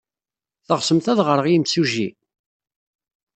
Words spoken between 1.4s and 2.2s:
i yimsujji?